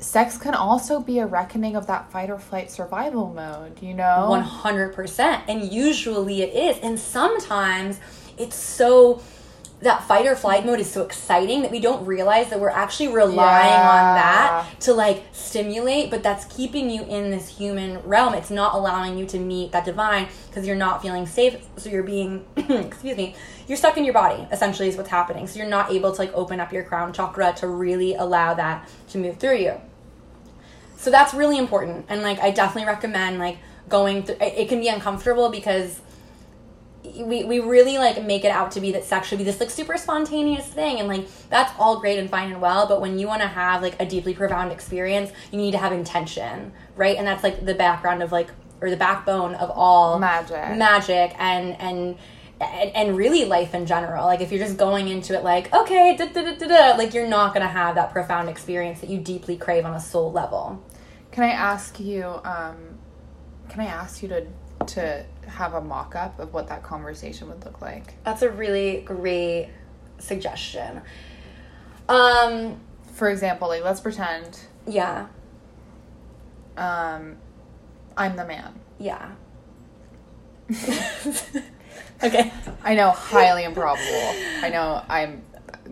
[0.00, 4.28] sex can also be a reckoning of that fight or flight survival mode, you know?
[4.30, 6.82] 100% and usually it is.
[6.82, 8.00] And sometimes
[8.38, 9.22] it's so
[9.80, 13.08] that fight or flight mode is so exciting that we don't realize that we're actually
[13.08, 18.34] relying on that to like stimulate but that's keeping you in this human realm.
[18.34, 21.66] It's not allowing you to meet that divine because you're not feeling safe.
[21.78, 23.34] So you're being excuse me
[23.66, 25.46] you're stuck in your body essentially is what's happening.
[25.46, 28.86] So you're not able to like open up your crown chakra to really allow that
[29.10, 29.80] to move through you
[31.00, 32.06] so that's really important.
[32.08, 33.58] And like i definitely recommend like
[33.88, 36.00] going through it, it can be uncomfortable because
[37.02, 39.70] we, we really like make it out to be that sex should be this like
[39.70, 41.00] super spontaneous thing.
[41.00, 43.80] And like that's all great and fine and well but when you want to have
[43.80, 47.16] like a deeply profound experience you need to have intention right?
[47.16, 48.50] And that's like the background of like
[48.82, 50.76] or the backbone of all Magic.
[50.76, 52.18] magic and and
[52.60, 54.26] and, and really life in general.
[54.26, 57.14] Like if you're just going into it like okay da, da, da, da, da, like
[57.14, 60.84] you're not gonna have that profound experience that you deeply crave on a soul level
[61.32, 62.24] Can I ask you?
[62.44, 62.76] Um,
[63.68, 64.46] can I ask you to
[64.86, 68.14] to have a mock up of what that conversation would look like?
[68.24, 69.68] That's a really great
[70.18, 71.02] suggestion.
[72.08, 72.80] Um,
[73.14, 75.26] For example, like let's pretend yeah,
[76.76, 77.36] um,
[78.16, 78.74] I'm the man.
[78.98, 79.30] yeah.
[82.22, 82.52] okay.
[82.82, 84.34] I know, highly improbable.
[84.62, 85.42] I know I'm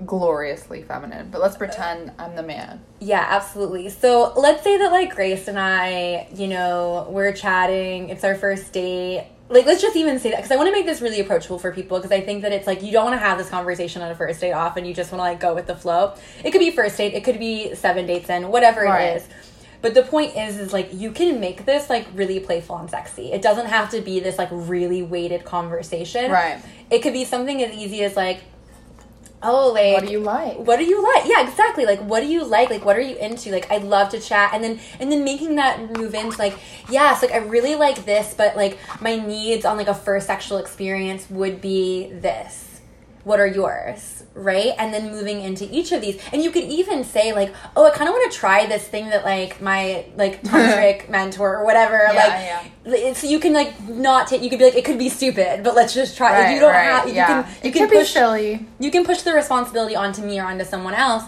[0.05, 2.81] gloriously feminine, but let's pretend I'm the man.
[3.01, 3.89] Yeah, absolutely.
[3.91, 8.73] So let's say that like Grace and I, you know, we're chatting, it's our first
[8.73, 9.27] date.
[9.51, 11.73] Like, let's just even say that because I want to make this really approachable for
[11.73, 14.11] people because I think that it's like you don't want to have this conversation on
[14.11, 14.85] a first date often.
[14.85, 16.15] You just want to like go with the flow.
[16.45, 19.05] It could be first date, it could be seven dates in, whatever Right.
[19.13, 19.29] it is.
[19.81, 23.33] But the point is, is like you can make this like really playful and sexy.
[23.33, 26.31] It doesn't have to be this like really weighted conversation.
[26.31, 26.61] Right.
[26.91, 28.41] It could be something as easy as like,
[29.43, 30.59] oh, like What do you like?
[30.59, 31.25] what do you like?
[31.27, 31.87] Yeah exactly.
[31.87, 32.71] Like what do you like?
[32.71, 33.51] Like what are you into?
[33.51, 34.53] Like i'd love to chat.
[34.53, 38.35] And then and then making that move into like yes like i really like this
[38.35, 42.68] but like my needs on like a first sexual experience would be this
[43.25, 44.73] what are yours right?
[44.79, 46.17] And then moving into each of these.
[46.33, 49.11] And you could even say like oh i kind of want to try this thing
[49.11, 54.29] that like my like tantric mentor or whatever Yeah, like it's you can like not
[54.29, 56.31] take you could be like it could be stupid but let's just try.
[56.31, 57.43] Like, Right, you don't right, have you yeah.
[57.43, 58.67] can you it can push silly.
[58.79, 61.25] you can push the responsibility onto me or onto someone else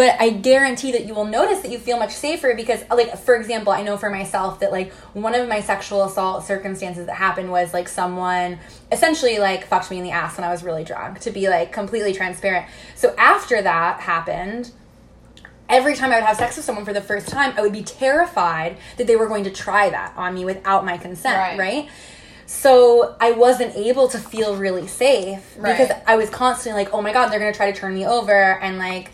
[0.00, 3.34] but i guarantee that you will notice that you feel much safer because like for
[3.36, 7.50] example i know for myself that like one of my sexual assault circumstances that happened
[7.50, 8.58] was like someone
[8.90, 11.70] essentially like fucked me in the ass when i was really drunk to be like
[11.70, 14.70] completely transparent so after that happened
[15.68, 17.84] every time I would have sex with someone for the first time, I would be
[17.84, 21.58] terrified that they were going to try that on me without my consent, Right.
[21.58, 21.88] right?
[22.46, 25.78] So I wasn't able to feel really safe Right.
[25.78, 28.58] because I was constantly like, oh my god, they're gonna try to turn me over
[28.60, 29.12] and like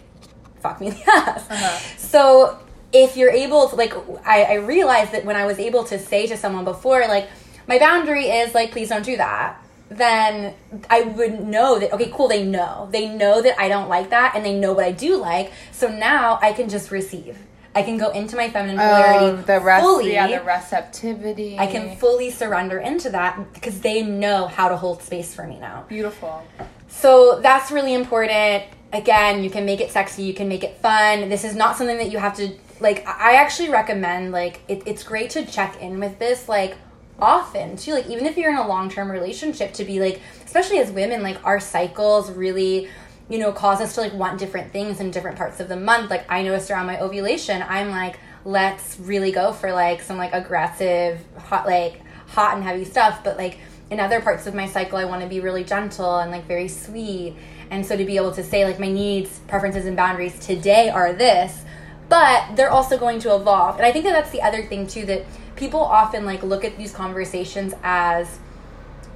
[0.67, 1.47] fuck me in the ass.
[1.51, 1.79] Uh-huh.
[1.97, 2.59] So
[2.93, 6.27] if you're able to like I, I realized that when I was able to say
[6.27, 7.29] to someone before, like,
[7.69, 10.55] my boundary is like please don't do that then
[10.91, 12.89] I would know that okay, cool, they know.
[12.91, 15.53] They know that I don't like that and they know what I do like.
[15.71, 17.39] So now I can just receive.
[17.73, 20.15] I can go into my feminine polarity Oh, the rest, fully.
[20.15, 21.59] yeah, the receptivity.
[21.59, 25.59] I can fully surrender into that because they know how to hold space for me
[25.61, 25.85] now.
[25.87, 26.43] beautiful.
[26.89, 28.65] So that's really important.
[28.97, 31.29] Again, you can make it sexy, you can make it fun.
[31.29, 33.07] This is not something that you have to like.
[33.07, 36.77] I actually recommend like it, it's great to check in with this like
[37.19, 40.91] often too like even if you're in a long-term relationship to be like especially as
[40.91, 42.89] women like our cycles really
[43.31, 46.11] you know cause us to like want different things in different parts of the month
[46.11, 50.33] like i noticed around my ovulation i'm like let's really go for like some like
[50.35, 53.59] aggressive hot like hot and heavy stuff but like
[53.91, 56.69] in other parts of my cycle i want to be really gentle and like very
[56.69, 57.35] sweet
[57.71, 61.13] and so to be able to say like my needs preferences and boundaries today are
[61.13, 61.63] this
[62.09, 63.77] but they're also going to evolve.
[63.77, 65.25] And i think that that's the other thing too that
[65.57, 68.39] people often like look at these conversations as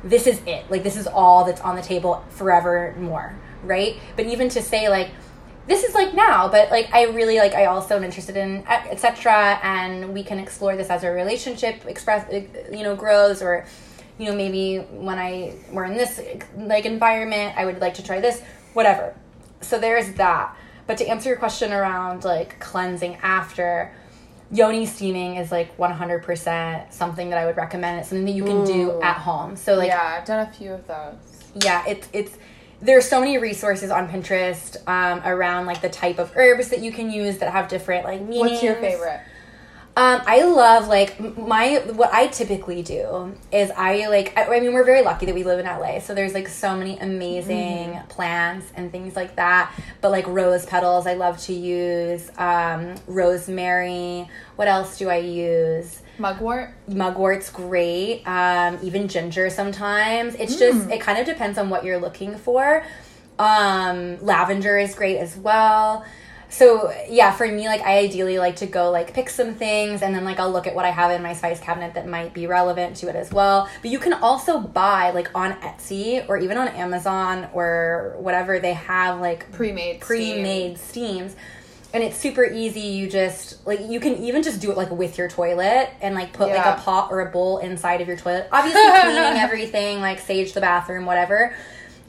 [0.03, 0.71] this is it.
[0.71, 3.97] Like this is all that's on the table forevermore right?
[4.17, 5.11] But even to say like
[5.67, 8.83] this is like now but like i really like i also am interested in uh,
[8.91, 13.65] etc and we can explore this as our relationship express you know grows or
[14.20, 14.78] you know maybe
[15.09, 16.20] when i were in this
[16.56, 18.42] like environment i would like to try this
[18.74, 19.14] whatever.
[19.62, 20.56] So there's that.
[20.87, 23.92] But to answer your question around like cleansing after
[24.52, 28.00] yoni steaming is like 100% something that i would recommend.
[28.00, 29.56] It's something that you can do at home.
[29.56, 31.14] So like yeah, I've done a few of those.
[31.64, 32.37] yeah it's it's
[32.83, 36.90] there's so many resources on pinterest um, around like the type of herbs that you
[36.90, 39.20] can use that have different like meanings What's your favorite?
[39.96, 44.72] Um, I love like my what I typically do is I like I, I mean
[44.72, 48.09] we're very lucky that we live in LA so there's like so many amazing Mm-hmm.
[48.09, 54.29] plants and things like that but like rose petals I love to use um, rosemary
[54.57, 56.03] what else do I use?
[56.18, 56.72] Mugwort.
[56.88, 60.35] mugwort's great um, even ginger sometimes.
[60.37, 62.85] It's just it kind of depends on what you're looking for.
[63.38, 66.05] Um, lavender is great as well
[66.51, 70.15] so yeah for me like i ideally like to go like pick some things and
[70.15, 72.47] then like i'll look at what i have in my spice cabinet that might be
[72.47, 73.69] relevant to it as well.
[73.83, 78.75] But you can also buy like on etsy or even on amazon or whatever they
[78.75, 80.01] have like Pre-made.
[80.01, 81.37] pre-made steams.
[81.95, 82.81] and it's super easy.
[82.81, 86.33] You just like you can even just do it like with your toilet and like
[86.33, 86.57] put Yeah.
[86.69, 88.49] like a pot or a bowl inside of your toilet.
[88.53, 91.55] Obviously cleaning everything like sage the bathroom whatever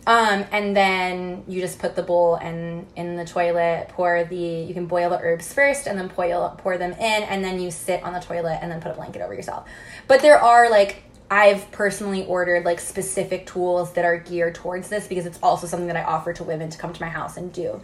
[0.08, 4.74] um and then you just put the bowl and in the toilet pour the you
[4.74, 8.02] can boil the herbs first and then pour pour them in and then you sit
[8.04, 9.68] on the toilet and then put a blanket over yourself
[10.08, 15.08] but there are like I've personally ordered like specific tools that are geared towards this
[15.08, 17.54] because it's also something that I offer to women to come to my house and
[17.54, 17.80] do.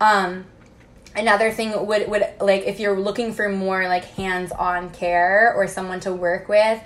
[0.00, 0.46] Um,
[1.14, 6.00] another thing would would like if you're looking for more like hands-on care or someone
[6.00, 6.82] to work with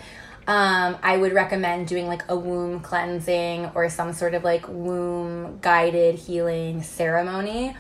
[0.46, 5.59] um, i would recommend doing like a womb cleansing or some sort of like womb
[5.61, 7.76] guided healing ceremony.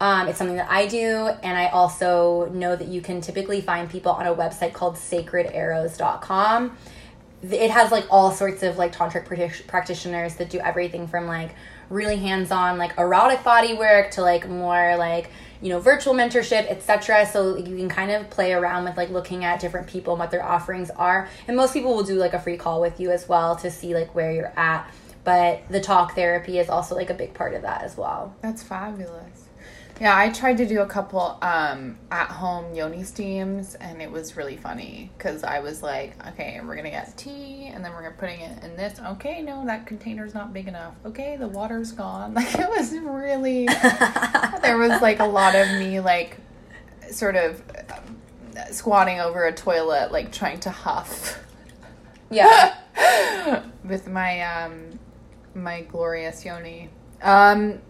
[0.00, 3.90] Um, it's something that i do and i also know that you can typically find
[3.90, 6.76] people on a website called sacredarrows.com
[7.42, 11.54] it has like all sorts of like tantric practitioners that do everything from like
[11.88, 15.30] really hands-on like erotic body work to like more like
[15.62, 19.44] you know virtual mentorship etc so you can kind of play around with like looking
[19.44, 21.28] at different people and what their offerings are.
[21.46, 23.94] And most people will do like a free call with you as well to see
[23.94, 24.90] like where you're at.
[25.24, 28.34] But the talk therapy is also like a big part of that as well.
[28.40, 29.39] That's fabulous.
[30.00, 34.36] Yeah, I tried to do a couple um, at home yoni steams, and it was
[34.36, 38.14] really funny because I was like, okay, we're gonna get tea, and then we're gonna
[38.16, 38.98] putting it in this.
[38.98, 40.94] Okay, no, that container's not big enough.
[41.04, 42.34] Okay, the water's gone.
[42.40, 43.66] Like it was really.
[44.62, 46.38] there was like a lot of me like,
[47.10, 48.16] sort of um,
[48.72, 51.40] squatting over a toilet, like trying to huff
[52.30, 52.76] yeah
[53.84, 54.98] with my um
[55.54, 56.88] my glorious yoni.
[57.22, 57.80] Um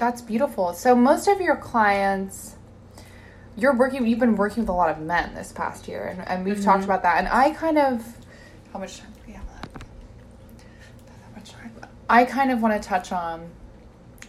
[0.00, 0.72] that's beautiful.
[0.72, 2.56] So most of your clients
[3.56, 6.44] you're working you've been working with a lot of men this past year and, and
[6.44, 6.90] we've talked mm-hmm.
[6.90, 8.02] about that and I kind of
[8.72, 9.84] how much time do we have left?
[11.08, 11.72] How much time?
[12.08, 13.50] I kind of want to touch on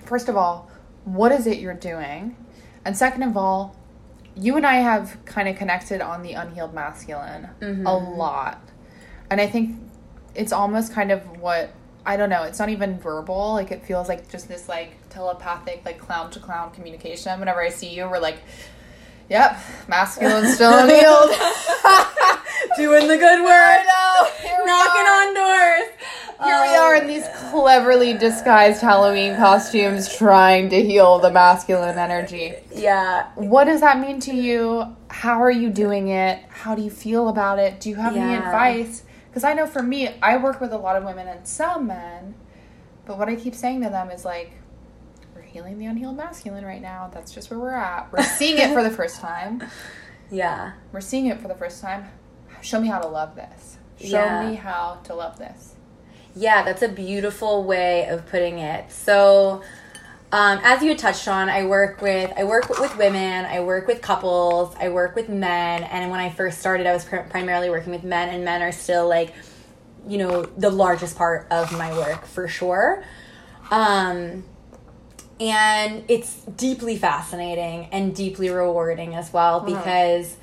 [0.03, 0.69] first of all,
[1.05, 2.35] what is it you're doing?
[2.83, 3.75] And second of all,
[4.35, 7.85] you and I have kind of connected on the unhealed masculine a mm-hmm.
[8.17, 8.61] lot.
[9.29, 9.77] And I think
[10.35, 11.71] it's almost kind of what
[12.05, 13.53] I don't know, it's not even verbal.
[13.53, 17.39] Like it feels like just this like telepathic, like clown to clown communication.
[17.39, 18.37] Whenever I see you, we're like,
[19.29, 21.31] Yep, masculine still unhealed.
[22.77, 23.85] doing the good work.
[24.65, 25.89] Knocking on doors
[26.43, 32.55] Here we are in these cleverly disguised Halloween costumes trying to heal the masculine energy.
[32.73, 34.95] yeah What does that mean to you?
[35.09, 36.39] How are you doing it?
[36.49, 37.79] How do you feel about it?
[37.79, 39.03] Do you have any advice?
[39.31, 42.35] Because I know for me, I work with a lot of women and some men,
[43.05, 44.51] but what I keep saying to them is like,
[45.33, 47.09] we're healing the unhealed masculine right now.
[47.13, 48.11] That's just where we're at.
[48.11, 49.63] We're seeing it for the first time.
[50.29, 52.07] yeah We're seeing it for the first time.
[52.61, 53.77] Show me how to love this.
[54.01, 54.49] Show Yeah.
[54.49, 55.75] me how to love this.
[56.35, 58.91] Yeah, that's a beautiful way of putting it.
[58.91, 59.61] So,
[60.31, 63.87] um, as you had touched on, I work with I work with women, I work
[63.87, 67.69] with couples, I work with men, and when I first started, I was pr- primarily
[67.69, 69.33] working with men, and men are still like,
[70.07, 73.03] you know, the largest part of my work for sure.
[73.71, 74.45] Um,
[75.41, 80.37] and it's deeply fascinating and deeply rewarding as well because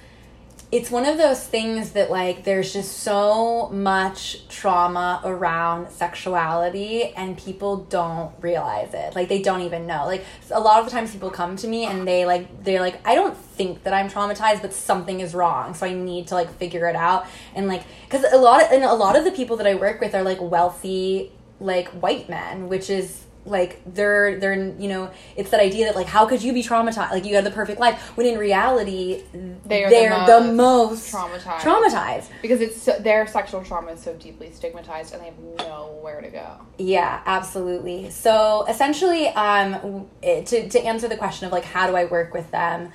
[0.70, 7.38] it's one of those things that like there's just so much trauma around sexuality and
[7.38, 9.14] people don't realize it.
[9.14, 10.04] Like they don't even know.
[10.04, 13.06] Like a lot of the times people come to me and they like they're like
[13.06, 16.52] i don't think that i'm traumatized but something is wrong so i need to like
[16.58, 17.26] figure it out.
[17.54, 20.02] And like because a lot of and a lot of the people that i work
[20.02, 25.50] with are like wealthy like white men which is like they're they're you know it's
[25.50, 28.00] that idea that like how could you be traumatized like you have the perfect life
[28.16, 29.22] when in reality
[29.64, 31.58] They are they're the the most most traumatized.
[31.60, 35.38] traumatized because it's so, their sexual trauma is so deeply stigmatized and they have
[35.68, 36.60] nowhere to go.
[36.78, 38.10] Yeah, absolutely.
[38.10, 42.50] So essentially, um, to to answer the question of like how do I work with
[42.50, 42.92] them,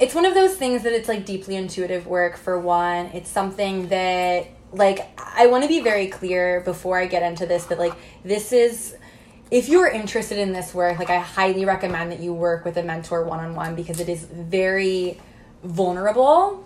[0.00, 2.36] it's one of those things that it's like deeply intuitive work.
[2.36, 4.46] For one, it's something that
[4.76, 7.94] like I want to be very clear before I get into this that like
[8.24, 8.96] this is.
[9.50, 12.82] If you're interested in this work, like I highly recommend that you work with a
[12.82, 15.20] mentor one on one because it is very
[15.62, 16.64] vulnerable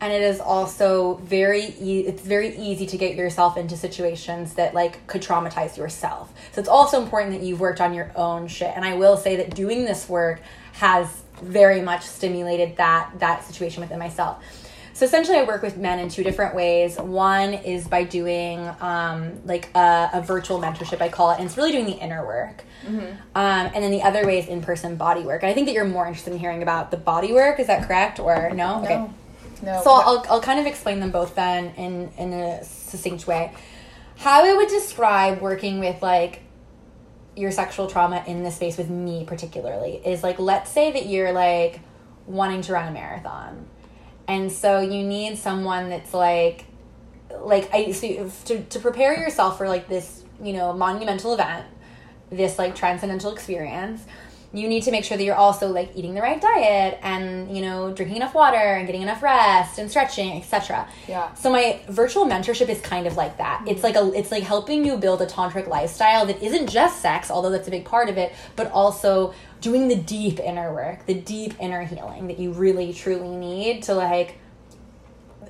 [0.00, 4.74] and it is also very e- it's very easy to get yourself into situations that
[4.74, 8.72] like could traumatize yourself so it's also important that you've worked on your own shit
[8.76, 10.40] and i will say that doing this work
[10.72, 14.42] has very much stimulated that that situation within myself
[14.98, 16.96] so essentially i work with men in two different ways.
[16.98, 21.56] One is by doing um, like a, a virtual mentorship i call it and it's
[21.56, 22.64] really doing the inner work.
[23.36, 25.44] Um, and then the other way is in-person body work.
[25.44, 27.86] And i think that you're more interested in hearing about the body work is that
[27.86, 28.82] correct or no?
[28.82, 29.08] okay.
[29.62, 29.80] No.
[29.82, 33.52] so I'll, I'll kind of explain them both then in, in a succinct way.
[34.16, 36.42] How I would describe working with like
[37.36, 41.32] your sexual trauma in this space with me particularly is like let's say that you're
[41.32, 41.80] like
[42.26, 43.66] wanting to run a marathon.
[44.28, 46.66] And so you need someone that's like
[47.40, 51.66] like I so to to prepare yourself for like this, you know, monumental event,
[52.30, 54.02] this like transcendental experience
[54.52, 57.60] you need to make sure that you're also like eating the right diet and you
[57.60, 61.34] know drinking enough water and getting enough rest and stretching etc Yeah.
[61.34, 63.58] so my virtual mentorship is kind of like that.
[63.60, 63.68] Mm-hmm.
[63.68, 67.30] It's like a it's like helping you build a tantric lifestyle that isn't just sex
[67.30, 71.14] although that's a big part of it but also doing the deep inner work the
[71.14, 74.38] deep inner healing that you really truly need to like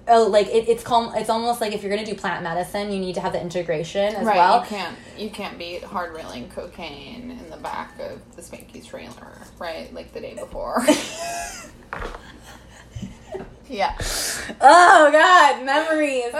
[0.08, 2.98] oh like it, it's calm it's almost like if you're gonna do plant medicine you
[2.98, 4.36] need to have the integration as right.
[4.36, 8.86] well You can't you can't be hard railing cocaine in the back of the Spanky's
[8.86, 9.92] trailer, right?
[9.92, 10.84] Like the day before.
[13.68, 13.94] yeah.
[14.60, 16.32] oh god memories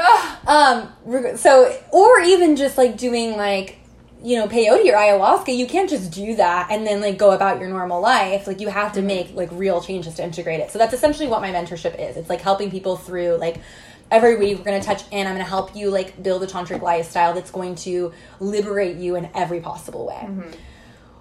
[0.46, 0.88] um
[1.36, 3.78] so or even just like doing like
[4.22, 7.60] you know peyote or ayahuasca you can't just do that and then like go about
[7.60, 8.46] your normal life.
[8.46, 9.06] Like you have to mm-hmm.
[9.06, 10.70] make like real changes to integrate it.
[10.70, 12.16] So that's essentially what my mentorship is.
[12.16, 13.60] It's like helping people through like
[14.10, 16.46] every week we're going to touch in i'm going to help you like build a
[16.46, 20.50] tantric lifestyle that's going to liberate you in every possible way mm-hmm.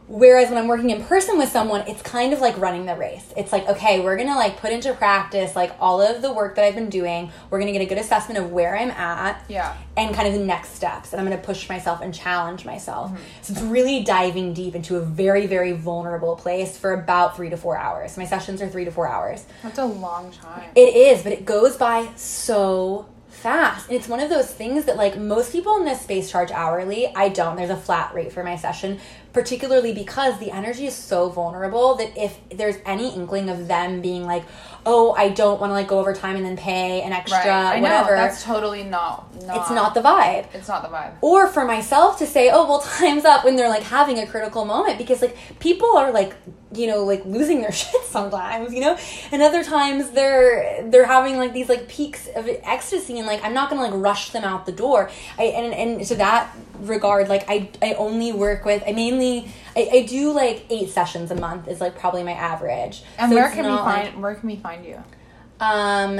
[0.09, 3.25] Whereas when I'm working in person with someone, it's kind of like running the race.
[3.35, 6.63] It's like, okay, we're gonna like put into practice like all of the work that
[6.63, 7.29] I've been doing.
[7.49, 9.75] We're gonna get a good assessment of where I'm at Yeah.
[9.97, 11.11] and kind of the next steps.
[11.11, 13.11] And I'm gonna push myself and challenge myself.
[13.11, 13.23] Mm-hmm.
[13.41, 17.57] So it's really diving deep into a very, very vulnerable place for about three to
[17.57, 18.15] four hours.
[18.15, 19.45] My sessions are three to four hours.
[19.61, 20.69] That's a long time.
[20.73, 23.87] It is, but it goes by so fast.
[23.87, 27.13] And it's one of those things that like most people in this space charge hourly.
[27.15, 27.55] I don't.
[27.55, 28.99] There's a flat rate for my session,
[29.33, 34.25] particularly because the energy is so vulnerable that if there's any inkling of them being
[34.25, 34.43] like,
[34.85, 37.47] "Oh, I don't want to like go over time and then pay an extra right.
[37.47, 37.83] I know.
[37.83, 39.57] whatever." That's totally not, not.
[39.57, 41.13] it's not the vibe It's not the vibe.
[41.21, 44.65] or for myself to say oh well time's up when they're like having a critical
[44.65, 46.35] moment because like people are like
[46.73, 48.97] you know like losing their shit sometimes you know
[49.31, 53.53] and other times they're they're having like these like peaks of ecstasy and like i'm
[53.53, 57.45] not gonna like rush them out the door i and, and to that regard like
[57.49, 61.67] i i only work with i mainly I, I do like eight sessions a month
[61.67, 64.21] is like probably my average And So where can we not, like- find?
[64.23, 65.03] where can we find you?
[65.59, 66.19] um,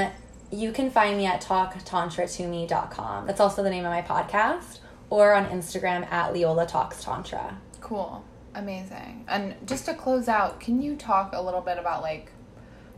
[0.52, 3.26] you can find me at talktantratome.com.
[3.28, 4.80] That's also the name of my podcast,
[5.10, 7.58] or on Instagram at Leola Talks Tantra.
[7.82, 8.24] Cool.
[8.56, 9.26] Amazing.
[9.28, 12.32] And just to close out, can you talk a little bit about like,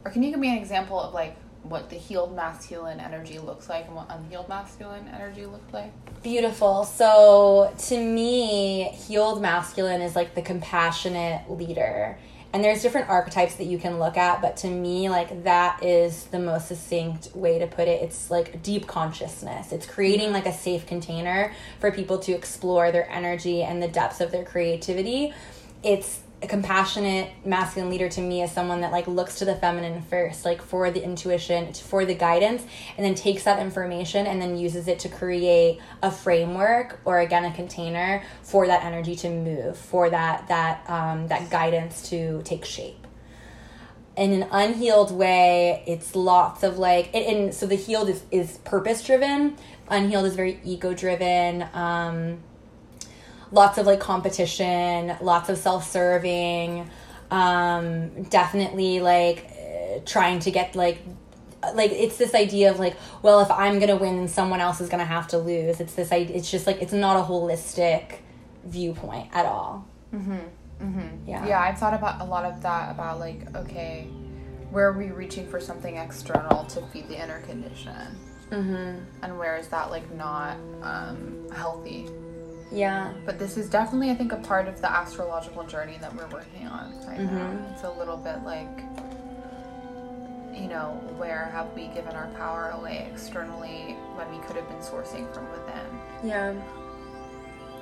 [0.06, 3.70] or can you give me an example of like what the healed masculine energy looks
[3.70, 5.92] like and what unhealed masculine energy looks like?
[6.24, 6.84] Beautiful.
[6.84, 12.18] So to me, healed masculine is like the compassionate leader.
[12.52, 16.24] And there's different archetypes that you can look at, but to me, like that is
[16.26, 18.02] the most succinct way to put it.
[18.02, 19.72] It's like deep consciousness.
[19.72, 24.20] It's creating like a safe container for people to explore their energy and the depths
[24.20, 25.32] of their creativity.
[25.84, 30.02] It's a compassionate masculine leader to me is someone that like looks to the feminine
[30.04, 32.64] first like for the intuition for the guidance
[32.96, 37.44] and then takes that information and then uses it to create a framework or again
[37.44, 42.64] a container for that energy to move for that that um, that guidance to take
[42.64, 43.06] shape.
[44.16, 48.60] In an unhealed way it's lots of like and, and so the healed is, is
[48.60, 49.58] purpose driven
[49.90, 52.40] unhealed is very ego driven um,
[53.52, 56.90] lots of like competition, lots of self serving,
[57.32, 61.00] um, definitely like uh, trying to get like
[61.74, 64.88] like it's this idea of like well if i'm gonna win then someone else is
[64.88, 68.20] gonna have to lose it's this idea it's just like it's not a holistic
[68.64, 70.38] viewpoint at all Mm-hmm.
[70.82, 71.30] Mm-hmm.
[71.30, 71.48] Yeah.
[71.48, 74.08] Yeah, I've thought about a lot of that about like, okay,
[74.72, 78.18] where are we reaching for something external to feed the inner condition?
[78.50, 79.00] mm-hmm.
[79.22, 82.10] And where is that like not um, healthy?
[82.72, 86.28] Yeah But this is definitely, I think, a part of the astrological journey that we're
[86.28, 87.50] working on right now.
[87.50, 87.74] Mhm.
[87.74, 88.68] It's a little bit like,
[90.54, 94.80] you know, where have we given our power away externally when we could have been
[94.80, 95.88] sourcing from within?
[96.24, 96.54] yeah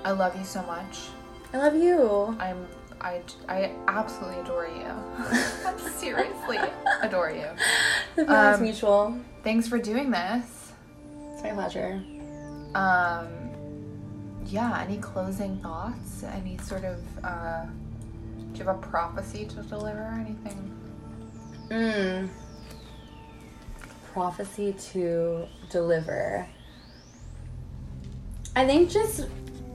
[0.05, 1.09] I love you so much.
[1.53, 2.67] i love you I'm
[2.99, 4.91] I, I absolutely adore you.
[5.97, 6.57] Seriously
[7.01, 7.45] adore you.
[8.15, 10.71] the feeling's Um, mutual Thanks for doing this.
[11.33, 12.01] it's my pleasure
[12.73, 13.27] Um,
[14.47, 16.23] yeah, any closing thoughts?
[16.23, 17.65] Any sort of, uh,
[18.53, 19.99] do you have a prophecy to deliver?
[19.99, 20.77] Or anything?
[21.69, 22.29] Mm.
[24.13, 26.47] Prophecy to deliver.
[28.55, 29.27] I think just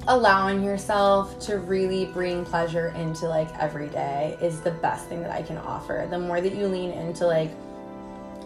[0.09, 5.31] allowing yourself to really bring pleasure into like every day is the best thing that
[5.31, 6.07] I can offer.
[6.11, 7.51] The more that you lean into like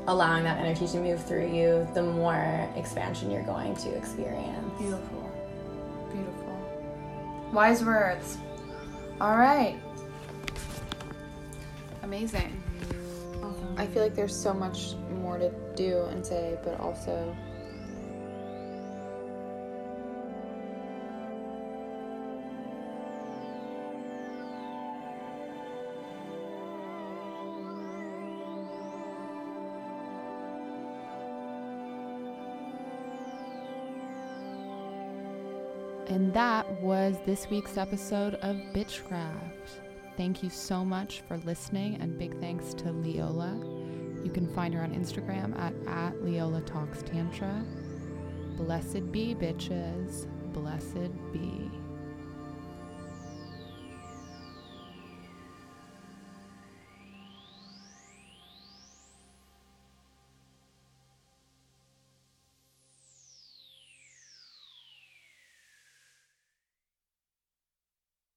[0.07, 4.79] allowing that energy to move through you, the more expansion you're going to experience.
[4.79, 5.16] Beautiful.
[6.13, 7.51] Beautiful.
[7.53, 8.39] Wise words.
[9.21, 9.79] All right.
[12.03, 12.63] Amazing.
[13.79, 17.37] I feel like there's so much more to do and say, but also
[36.37, 39.81] that was this week's episode of Bitchcraft.
[40.19, 43.59] Thank you so much for listening, and big thanks to Leola.
[44.23, 47.65] You can find her on Instagram at, at Leola Talks Tantra.
[48.59, 50.27] Blessed be, bitches.
[50.53, 51.71] Blessed be.